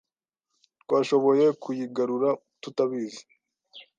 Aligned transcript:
Twashoboye 0.81 1.45
kuyigarura 1.63 2.29
tutabizi. 2.61 3.23